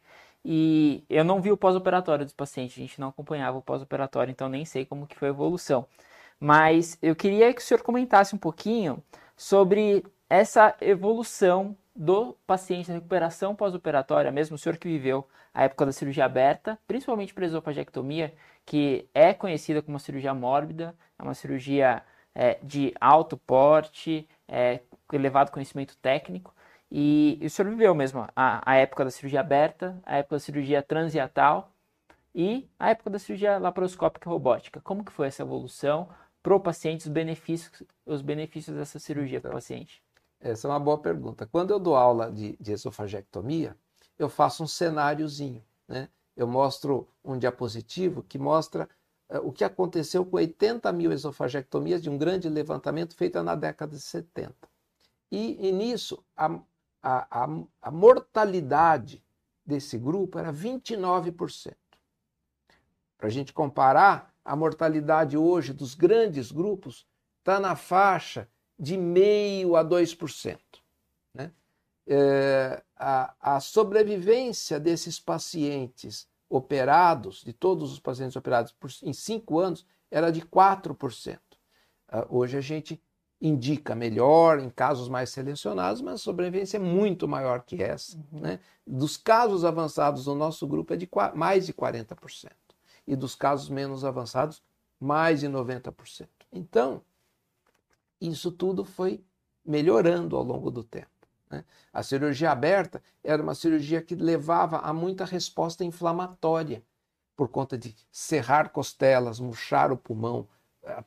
[0.47, 4.47] E eu não vi o pós-operatório dos pacientes, a gente não acompanhava o pós-operatório, então
[4.47, 5.87] nem sei como que foi a evolução.
[6.39, 9.03] Mas eu queria que o senhor comentasse um pouquinho
[9.35, 15.87] sobre essa evolução do paciente, da recuperação pós-operatória, mesmo o senhor que viveu a época
[15.87, 18.31] da cirurgia aberta, principalmente para esofagectomia,
[18.63, 22.03] que é conhecida como uma cirurgia mórbida, é uma cirurgia
[22.35, 24.81] é, de alto porte, é,
[25.11, 26.53] elevado conhecimento técnico,
[26.91, 30.39] e, e o senhor viveu mesmo a, a época da cirurgia aberta, a época da
[30.39, 31.71] cirurgia transietal
[32.33, 34.81] e a época da cirurgia laparoscópica robótica.
[34.81, 36.09] Como que foi essa evolução
[36.43, 40.03] para o paciente, os benefícios, os benefícios dessa cirurgia então, para o paciente?
[40.39, 41.47] Essa é uma boa pergunta.
[41.51, 43.75] Quando eu dou aula de, de esofagectomia,
[44.19, 46.07] eu faço um cenáriozinho, né?
[46.35, 48.87] Eu mostro um diapositivo que mostra
[49.29, 53.95] uh, o que aconteceu com 80 mil esofagectomias de um grande levantamento feito na década
[53.95, 54.53] de 70.
[55.31, 56.59] E, e nisso, a,
[57.05, 57.47] a, a,
[57.83, 59.23] a mortalidade
[59.63, 61.75] desse grupo era 29%.
[63.15, 67.05] Para a gente comparar, a mortalidade hoje dos grandes grupos
[67.39, 70.59] está na faixa de meio a 2%.
[71.31, 71.51] Né?
[72.07, 79.59] É, a, a sobrevivência desses pacientes operados, de todos os pacientes operados por, em cinco
[79.59, 81.37] anos, era de 4%.
[81.37, 81.39] Uh,
[82.07, 83.01] ah, hoje a gente
[83.47, 88.17] indica melhor em casos mais selecionados, mas a sobrevivência é muito maior que essa.
[88.17, 88.39] Uhum.
[88.39, 88.59] Né?
[88.85, 92.51] Dos casos avançados no nosso grupo é de mais de 40%.
[93.07, 94.63] E dos casos menos avançados,
[94.99, 96.27] mais de 90%.
[96.51, 97.03] Então,
[98.19, 99.23] isso tudo foi
[99.63, 101.09] melhorando ao longo do tempo.
[101.51, 101.63] Né?
[101.93, 106.83] A cirurgia aberta era uma cirurgia que levava a muita resposta inflamatória,
[107.35, 110.47] por conta de serrar costelas, murchar o pulmão,
[110.81, 111.03] eh,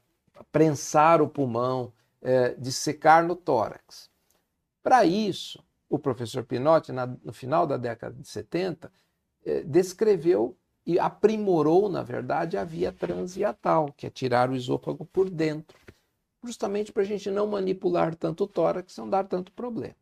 [0.52, 4.10] prensar o pulmão, é, de secar no tórax.
[4.82, 8.90] Para isso, o professor Pinotti, na, no final da década de 70,
[9.44, 15.28] é, descreveu e aprimorou, na verdade, a via transiatal, que é tirar o esôfago por
[15.28, 15.76] dentro,
[16.42, 19.96] justamente para a gente não manipular tanto o tórax e não dar tanto problema.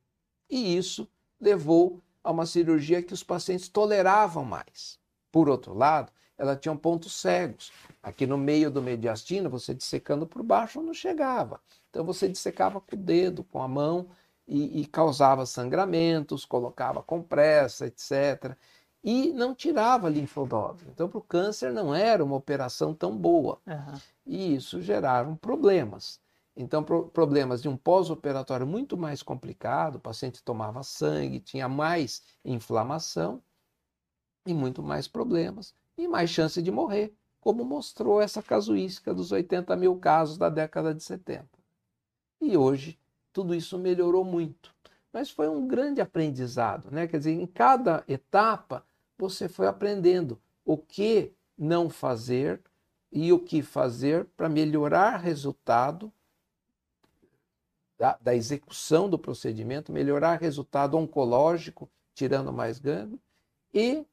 [0.49, 1.09] E isso
[1.41, 4.99] levou a uma cirurgia que os pacientes toleravam mais.
[5.33, 7.73] Por outro lado, ela tinha pontos cegos.
[8.03, 11.61] Aqui no meio do mediastino, você dissecando por baixo não chegava.
[11.97, 14.11] Então você dissecava com o dedo, com a mão,
[14.47, 18.55] e, e causava sangramentos, colocava compressa, etc.
[19.03, 20.85] E não tirava linfonodo.
[20.93, 23.59] Então, para o câncer, não era uma operação tão boa.
[23.67, 23.99] Uhum.
[24.27, 26.21] E isso gerava problemas.
[26.55, 32.23] Então, pro, problemas de um pós-operatório muito mais complicado, o paciente tomava sangue, tinha mais
[32.45, 33.43] inflamação
[34.45, 39.75] e muito mais problemas e mais chance de morrer, como mostrou essa casuística dos 80
[39.77, 41.56] mil casos da década de 70.
[42.41, 42.99] E hoje
[43.33, 44.75] tudo isso melhorou muito.
[45.13, 47.07] Mas foi um grande aprendizado, né?
[47.07, 48.85] Quer dizer, em cada etapa
[49.19, 52.61] você foi aprendendo o que não fazer
[53.11, 56.13] e o que fazer para melhorar resultado
[57.99, 63.19] da, da, execução do procedimento, melhorar resultado oncológico, tirando mais gânglio,
[63.73, 64.05] e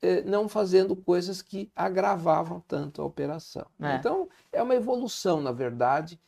[0.00, 3.66] eh, não fazendo coisas que agravavam tanto a operação.
[3.78, 3.96] É.
[3.96, 6.18] Então, é uma evolução, na verdade,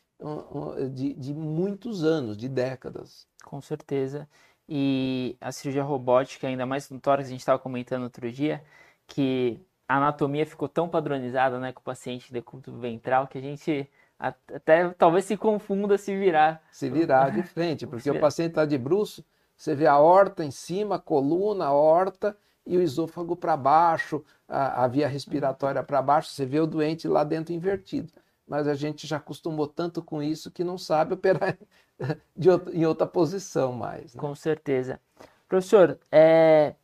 [0.89, 3.27] de, de muitos anos, de décadas.
[3.43, 4.27] Com certeza.
[4.67, 8.63] E a cirurgia robótica, ainda mais no tórax, a gente estava comentando outro dia,
[9.05, 13.41] que a anatomia ficou tão padronizada né, com o paciente de decúbito ventral que a
[13.41, 16.63] gente até talvez se confunda se virar.
[16.71, 19.25] Se virar de frente, porque o paciente está de bruxo,
[19.57, 24.23] você vê a horta em cima, a coluna, a horta e o esôfago para baixo,
[24.47, 28.13] a, a via respiratória para baixo, você vê o doente lá dentro invertido
[28.47, 31.57] mas a gente já acostumou tanto com isso que não sabe operar
[32.47, 34.13] outra, em outra posição mais.
[34.13, 34.19] Né?
[34.19, 34.99] Com certeza.
[35.47, 36.75] Professor, é...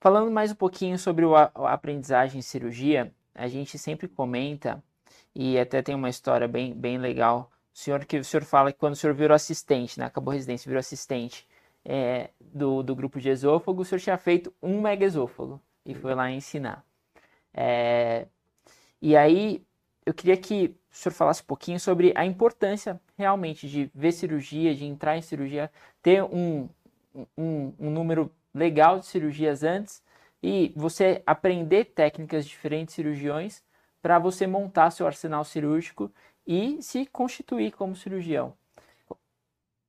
[0.00, 4.82] falando mais um pouquinho sobre a aprendizagem em cirurgia, a gente sempre comenta,
[5.34, 8.78] e até tem uma história bem, bem legal, o senhor que o senhor fala que
[8.78, 11.46] quando o senhor virou assistente, né, acabou a residência, virou assistente
[11.84, 16.14] é, do, do grupo de esôfago, o senhor tinha feito um mega esôfago e foi
[16.14, 16.84] lá ensinar.
[17.54, 18.26] É,
[19.00, 19.64] e aí
[20.10, 24.74] eu queria que o senhor falasse um pouquinho sobre a importância realmente de ver cirurgia,
[24.74, 25.70] de entrar em cirurgia,
[26.02, 26.68] ter um,
[27.38, 30.02] um, um número legal de cirurgias antes
[30.42, 33.62] e você aprender técnicas de diferentes cirurgiões
[34.02, 36.10] para você montar seu arsenal cirúrgico
[36.44, 38.52] e se constituir como cirurgião.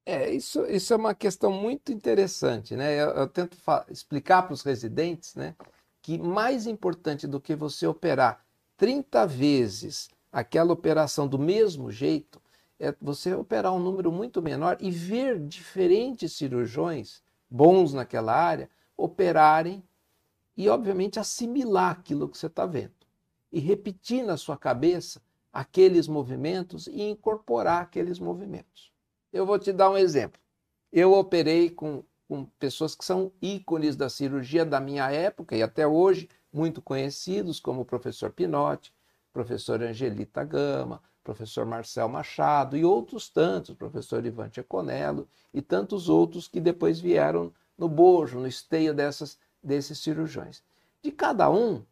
[0.05, 2.93] É, isso, isso é uma questão muito interessante, né?
[2.93, 3.57] Eu, eu tento
[3.89, 5.55] explicar para os residentes, né,
[6.01, 8.43] que mais importante do que você operar
[8.81, 12.41] 30 vezes aquela operação do mesmo jeito,
[12.79, 18.67] é você operar um número muito menor e ver diferentes cirurgiões bons naquela área
[18.97, 19.83] operarem
[20.57, 22.95] e, obviamente, assimilar aquilo que você está vendo.
[23.51, 25.21] E repetir na sua cabeça
[25.53, 28.91] aqueles movimentos e incorporar aqueles movimentos.
[29.31, 30.41] Eu vou te dar um exemplo.
[30.91, 35.85] Eu operei com, com pessoas que são ícones da cirurgia da minha época e até
[35.85, 38.93] hoje muito conhecidos, como o professor Pinotti,
[39.31, 46.47] professor Angelita Gama, professor Marcel Machado e outros tantos, professor Ivan Tcheconello e tantos outros
[46.47, 50.63] que depois vieram no bojo, no esteio dessas, desses cirurgiões.
[51.01, 51.83] De cada um,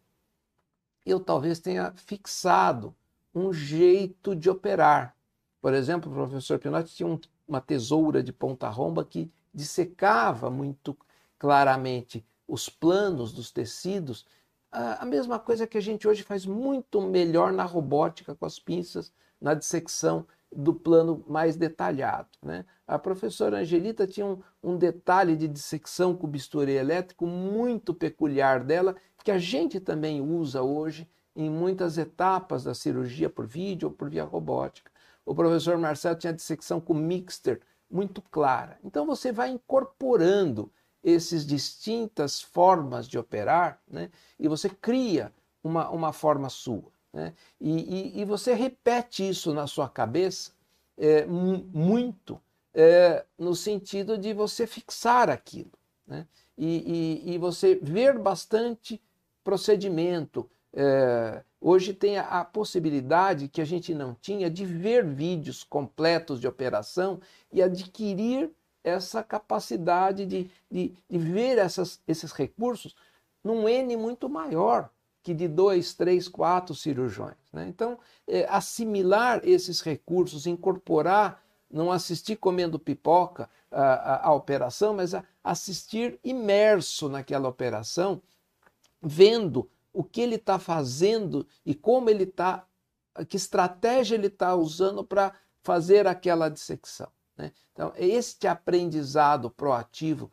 [1.06, 2.96] eu talvez tenha fixado
[3.34, 5.16] um jeito de operar.
[5.62, 10.98] Por exemplo, o professor Pinotti tinha um, uma tesoura de ponta-romba que dissecava muito
[11.38, 14.26] claramente os planos dos tecidos
[14.72, 19.12] a mesma coisa que a gente hoje faz muito melhor na robótica com as pinças,
[19.42, 22.30] na dissecção do plano mais detalhado.
[22.42, 22.66] Né?
[22.88, 28.96] A professora Angelita tinha um, um detalhe de dissecção com bisturi elétrico muito peculiar dela,
[29.24, 34.10] que a gente também usa hoje em muitas etapas da cirurgia por vídeo ou por
[34.10, 34.92] via robótica.
[35.26, 38.80] O professor Marcelo tinha dissecção com mixter muito clara.
[38.84, 40.72] Então você vai incorporando
[41.04, 44.10] essas distintas formas de operar, né?
[44.38, 45.34] e você cria
[45.64, 46.92] uma, uma forma sua.
[47.14, 47.34] Né?
[47.60, 50.52] E, e, e você repete isso na sua cabeça
[50.98, 52.42] é, muito,
[52.74, 55.72] é, no sentido de você fixar aquilo.
[56.06, 56.28] Né?
[56.58, 59.02] E, e, você ver bastante
[59.44, 60.50] procedimento.
[60.74, 66.40] É, hoje tem a, a possibilidade que a gente não tinha de ver vídeos completos
[66.40, 68.52] de operação e adquirir
[68.84, 72.96] essa capacidade de, de, de ver essas, esses recursos
[73.44, 74.90] num N muito maior
[75.22, 77.36] que de dois, três, quatro cirurgiões.
[77.52, 77.68] Né?
[77.68, 86.20] Então, é, assimilar esses recursos, incorporar, não assistir comendo pipoca à, operação, mas a, assistir
[86.24, 88.22] imerso naquela operação,
[89.02, 92.66] vendo o que ele está fazendo e como ele está,
[93.28, 97.12] que estratégia ele está usando para fazer aquela dissecção.
[97.40, 97.54] Né?
[97.72, 100.30] Então, é este aprendizado proativo,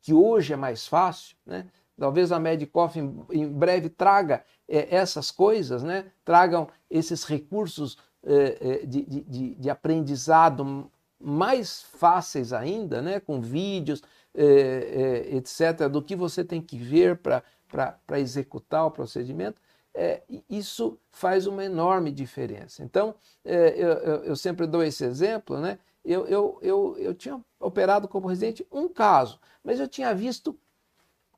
[0.00, 1.66] que hoje é mais fácil, né?
[1.98, 6.06] Talvez a Medicoff em, em breve traga é, essas coisas, né?
[6.24, 13.20] tragam esses recursos é, de, de, de, aprendizado mais fáceis ainda, né?
[13.20, 14.02] com vídeos,
[14.34, 19.60] é, etc., do que você tem que ver para executar o procedimento.
[19.94, 22.82] É, isso faz uma enorme diferença.
[22.82, 23.88] Então, é, eu,
[24.24, 25.78] eu, sempre dou esse exemplo, né?
[26.04, 30.58] Eu, eu, eu, eu tinha operado como residente um caso, mas eu tinha visto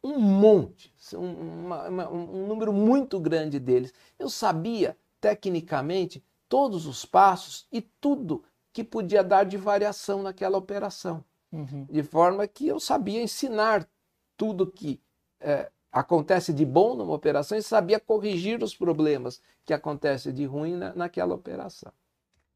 [0.02, 3.92] um monte, uma, uma, um número muito grande deles.
[4.18, 11.24] Eu sabia, tecnicamente, todos os passos e tudo que podia dar de variação naquela operação.
[11.52, 11.86] Uhum.
[11.88, 13.88] De forma que eu sabia ensinar
[14.36, 15.00] tudo que
[15.38, 20.74] é, acontece de bom numa operação e sabia corrigir os problemas que acontecem de ruim
[20.74, 21.92] na, naquela operação.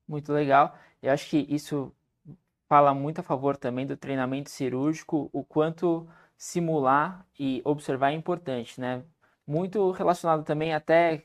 [0.07, 0.77] Muito legal.
[1.03, 1.93] Eu acho que isso
[2.69, 8.81] fala muito a favor também do treinamento cirúrgico, o quanto simular e observar é importante,
[8.81, 9.03] né?
[9.47, 11.25] Muito relacionado também até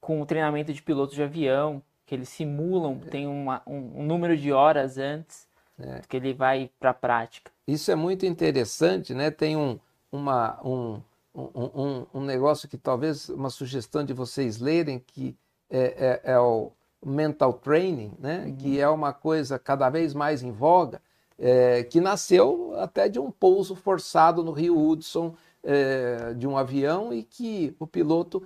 [0.00, 3.08] com o treinamento de pilotos de avião, que eles simulam, é.
[3.08, 6.00] tem uma, um, um, número de horas antes é.
[6.08, 7.50] que ele vai para a prática.
[7.66, 9.30] Isso é muito interessante, né?
[9.30, 9.78] Tem um,
[10.10, 11.00] uma, um,
[11.34, 15.36] um, um, negócio que talvez uma sugestão de vocês lerem que
[15.70, 16.72] é, é, é o
[17.04, 18.44] mental training, né?
[18.46, 18.56] Uhum.
[18.56, 21.00] Que é uma coisa cada vez mais em voga
[21.38, 27.12] é, que nasceu até de um pouso forçado no Rio Hudson é, de um avião
[27.12, 28.42] e que o piloto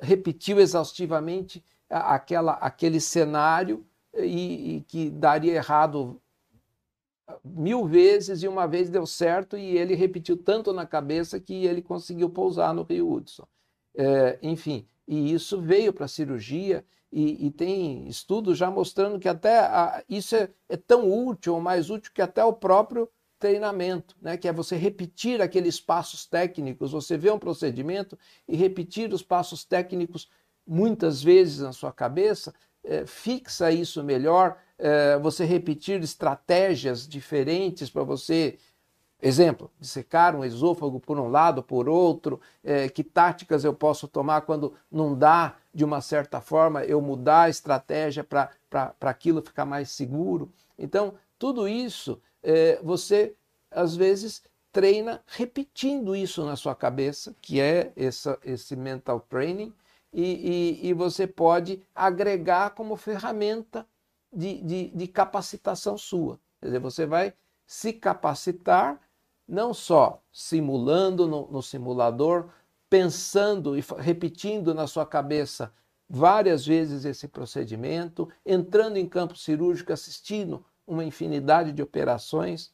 [0.00, 3.84] repetiu exaustivamente aquela, aquele cenário
[4.16, 6.18] e, e que daria errado
[7.44, 11.82] mil vezes e uma vez deu certo e ele repetiu tanto na cabeça que ele
[11.82, 13.46] conseguiu pousar no Rio Hudson.
[13.94, 19.28] É, enfim, e isso veio para a cirurgia e, e, tem estudos já mostrando que
[19.28, 24.14] até a, isso é, é, tão útil ou mais útil que até o próprio treinamento,
[24.20, 24.36] né?
[24.36, 29.64] que é você repetir aqueles passos técnicos, você vê um procedimento e repetir os passos
[29.64, 30.28] técnicos
[30.66, 38.02] muitas vezes na sua cabeça, é, fixa isso melhor, é, você repetir estratégias diferentes para
[38.02, 38.58] você
[39.20, 44.42] Exemplo, dissecar um esôfago por um lado, por outro, é, que táticas eu posso tomar
[44.42, 48.50] quando não dá de uma certa forma, eu mudar a estratégia para
[49.00, 50.52] aquilo ficar mais seguro.
[50.78, 53.34] Então, tudo isso é, você,
[53.70, 59.72] às vezes, treina repetindo isso na sua cabeça, que é essa, esse mental training,
[60.12, 63.84] e, e, e você pode agregar como ferramenta
[64.32, 66.38] de, de, de capacitação sua.
[66.60, 67.34] Quer dizer, você vai
[67.66, 69.00] se capacitar
[69.48, 72.50] não só simulando no, no simulador,
[72.90, 75.72] pensando e repetindo na sua cabeça
[76.08, 82.72] várias vezes esse procedimento, entrando em campo cirúrgico, assistindo uma infinidade de operações,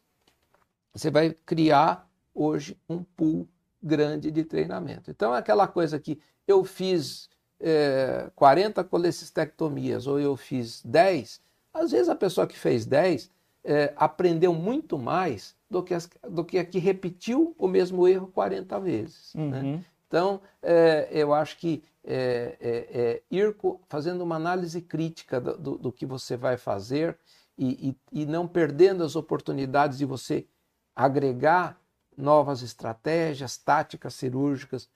[0.93, 3.49] você vai criar hoje um pool
[3.83, 5.11] grande de treinamento.
[5.11, 7.29] Então, é aquela coisa que eu fiz
[7.61, 11.41] é, 40 colecistectomias ou eu fiz 10,
[11.73, 13.31] às vezes a pessoa que fez 10
[13.65, 18.29] é, aprendeu muito mais do que, as, do que a que repetiu o mesmo erro
[18.29, 19.35] 40 vezes.
[19.35, 19.43] Né?
[19.43, 19.51] Uhum.
[19.51, 19.85] Né?
[20.07, 23.57] Então, é, eu acho que é, é, é, ir
[23.89, 27.19] fazendo uma análise crítica do, do, do que você vai fazer
[27.59, 30.47] e, e, e, não perdendo as oportunidades de você
[30.95, 31.81] agregar
[32.17, 34.89] novas estratégias, táticas cirúrgicas,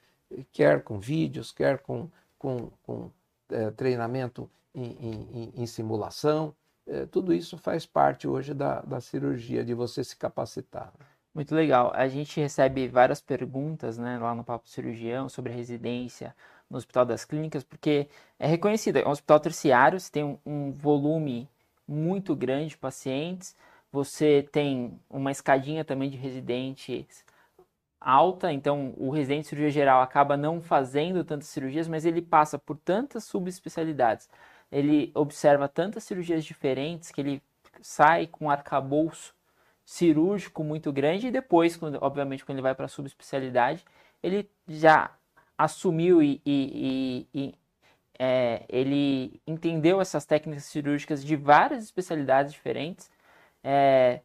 [0.52, 3.10] quer com vídeos, quer com, com, com
[3.50, 6.54] é, treinamento em, em, em simulação.
[6.88, 10.90] É, tudo isso faz parte hoje da, da cirurgia, de você se capacitar.
[11.34, 11.92] Muito legal.
[11.94, 16.34] A gente recebe várias perguntas né, lá no Papo Cirurgião sobre residência
[16.68, 20.72] no Hospital das Clínicas, porque é reconhecido, é um hospital terciário, você tem um, um
[20.72, 21.48] volume
[21.86, 23.54] muito grande de pacientes,
[23.92, 27.24] você tem uma escadinha também de residentes
[28.00, 32.58] alta, então o residente de cirurgia geral acaba não fazendo tantas cirurgias, mas ele passa
[32.58, 34.28] por tantas subespecialidades
[34.70, 37.42] ele observa tantas cirurgias diferentes que ele
[37.80, 39.34] sai com um arcabouço
[39.84, 43.84] cirúrgico muito grande e depois, quando, obviamente, quando ele vai para a subespecialidade,
[44.22, 45.10] ele já
[45.56, 47.54] assumiu e, e, e, e
[48.18, 53.10] é, ele entendeu essas técnicas cirúrgicas de várias especialidades diferentes.
[53.62, 54.20] É,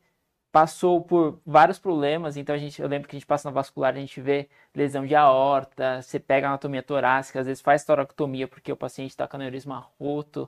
[0.53, 3.95] passou por vários problemas, então a gente, eu lembro que a gente passa na vascular,
[3.95, 8.71] a gente vê lesão de aorta, você pega anatomia torácica, às vezes faz toractomia porque
[8.71, 10.47] o paciente está com aneurisma roto,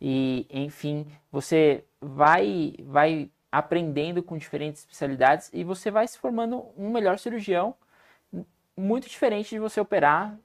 [0.00, 6.90] e enfim, você vai, vai aprendendo com diferentes especialidades e você vai se formando um
[6.90, 7.76] melhor cirurgião,
[8.76, 10.36] muito diferente de você operar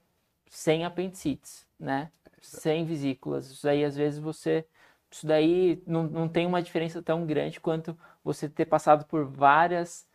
[0.48, 2.12] sem apendicites, né?
[2.42, 3.50] Sem vesículas.
[3.50, 4.66] Isso aí, às vezes, você
[5.12, 10.08] isso daí não, não tem uma diferença tão grande quanto você ter passado por várias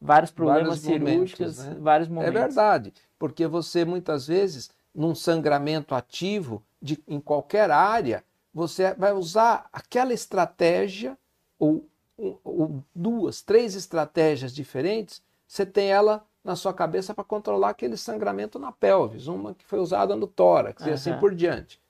[0.00, 1.76] vários problemas vários cirúrgicos, momentos, né?
[1.80, 2.36] vários momentos.
[2.36, 2.94] É verdade.
[3.18, 8.24] Porque você muitas vezes, num sangramento ativo de, em qualquer área,
[8.54, 11.18] você vai usar aquela estratégia
[11.58, 11.84] ou,
[12.16, 17.96] ou, ou duas, três estratégias diferentes, você tem ela na sua cabeça para controlar aquele
[17.96, 20.88] sangramento na pelvis, uma que foi usada no tórax uhum.
[20.88, 21.80] e assim por diante.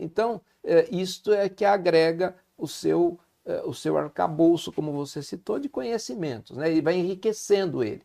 [0.00, 5.58] Então, é, isto é que agrega o seu, é, o seu arcabouço, como você citou,
[5.58, 6.72] de conhecimentos, né?
[6.72, 8.02] e vai enriquecendo ele.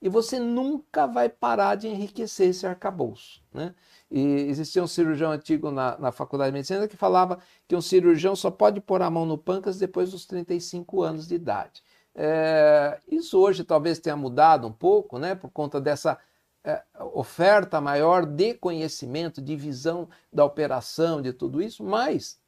[0.00, 3.42] E você nunca vai parar de enriquecer esse arcabouço.
[3.52, 3.74] Né?
[4.10, 7.38] E existia um cirurgião antigo na, na faculdade de medicina que falava
[7.68, 11.34] que um cirurgião só pode pôr a mão no pâncreas depois dos 35 anos de
[11.34, 11.82] idade.
[12.14, 16.18] É, isso hoje talvez tenha mudado um pouco, né, por conta dessa
[17.12, 22.38] oferta maior de conhecimento, de visão da operação, de tudo isso, mas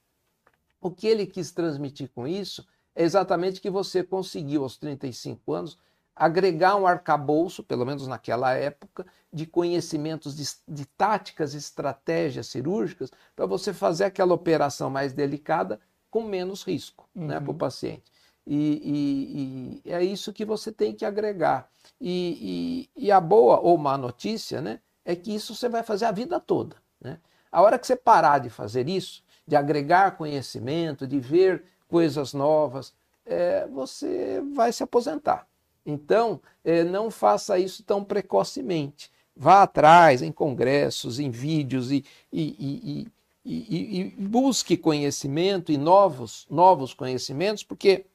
[0.81, 5.79] o que ele quis transmitir com isso é exatamente que você conseguiu, aos 35 anos,
[6.15, 13.47] agregar um arcabouço, pelo menos naquela época, de conhecimentos de, de táticas, estratégias cirúrgicas, para
[13.47, 17.27] você fazer aquela operação mais delicada com menos risco uhum.
[17.27, 18.11] né, para o paciente.
[18.51, 21.69] E, e, e, é isso que você tem que agregar.
[22.01, 26.13] E, e, a boa ou má notícia né, é que isso você vai fazer a
[26.13, 26.77] vida toda.
[26.99, 27.19] Né?
[27.53, 32.95] A hora que você parar de fazer isso, de agregar conhecimento, de ver coisas novas,
[33.27, 35.47] é, você vai se aposentar.
[35.85, 39.11] Então, é, não faça isso tão precocemente.
[39.37, 43.07] Vá atrás em congressos, em vídeos e, e,
[43.45, 48.07] e, e busque conhecimento e novos, novos conhecimentos, porque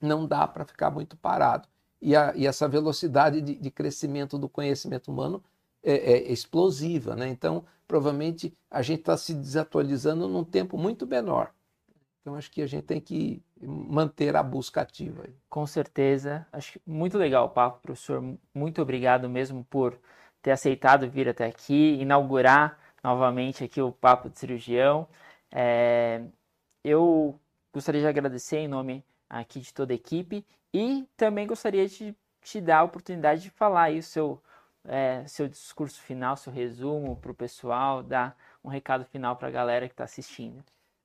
[0.00, 1.68] não dá para ficar muito parado.
[2.00, 5.42] E, a, e essa velocidade de, de, crescimento do conhecimento humano
[5.82, 7.14] é, é explosiva.
[7.14, 7.28] Né?
[7.28, 11.52] Então, provavelmente, a gente está se desatualizando num tempo muito menor.
[12.20, 15.24] Então, acho que a gente tem que manter a busca ativa.
[15.48, 16.46] Com certeza.
[16.52, 18.22] Acho muito legal o papo, professor.
[18.54, 19.98] Muito obrigado mesmo por
[20.42, 25.06] ter aceitado vir até aqui, inaugurar novamente aqui o Papo de Cirurgião.
[25.52, 26.22] É,
[26.84, 27.38] eu
[27.72, 32.60] gostaria de agradecer em nome aqui de toda a equipe e também gostaria de te
[32.60, 34.42] dar a oportunidade de falar aí o seu,
[34.84, 39.52] é, seu discurso final, seu resumo para o pessoal, dar um recado final para a
[39.52, 40.62] galera que está assistindo.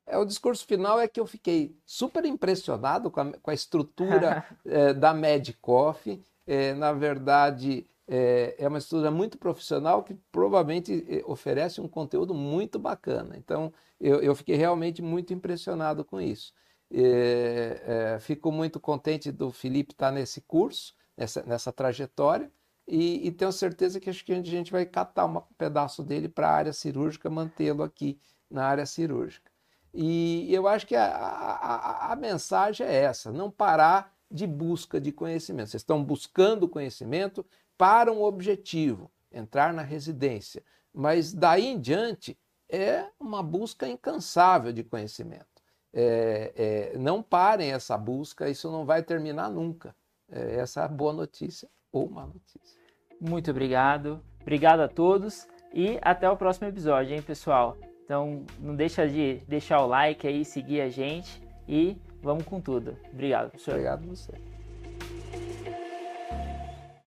[0.07, 4.45] É, o discurso final é que eu fiquei super impressionado com a, com a estrutura
[4.65, 6.21] é, da Medcoff.
[6.47, 12.33] É, na verdade, é, é, uma estrutura muito profissional que provavelmente é, oferece um conteúdo
[12.35, 13.35] muito bacana.
[13.35, 16.53] Então, eu, eu fiquei realmente muito impressionado com isso.
[16.91, 22.51] É, é, fico muito contente do Felipe estar nesse curso, nessa, nessa trajetória,
[22.87, 26.47] e, e, tenho certeza que acho que a gente vai catar um pedaço dele para
[26.47, 28.19] a área cirúrgica, mantê-lo aqui
[28.49, 29.51] na área cirúrgica.
[29.91, 35.11] E eu acho que a, a, a, mensagem é essa: não parar de busca de
[35.11, 35.69] conhecimento.
[35.69, 37.43] Vocês estão buscando conhecimento
[37.77, 40.63] para um objetivo, entrar na residência.
[40.93, 42.37] Mas daí em diante
[42.69, 45.54] é uma busca incansável de conhecimento
[45.97, 46.51] é,
[46.93, 49.95] é, não parem essa busca, isso não vai terminar nunca.
[50.29, 52.77] É, essa é a boa notícia ou má notícia.
[53.19, 54.21] Muito obrigado.
[54.41, 57.77] Obrigado a todos e até o próximo episódio, hein, pessoal?
[58.03, 62.97] Então, não deixa de deixar o like aí, seguir a gente e vamos com tudo.
[63.11, 63.71] Obrigado, professor.
[63.71, 64.54] Obrigado a você.